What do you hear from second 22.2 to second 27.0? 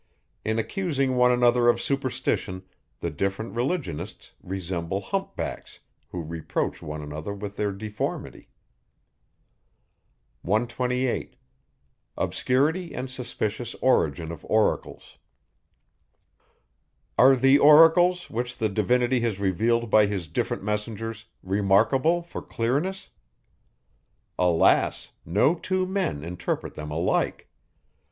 for clearness? Alas! no two men interpret them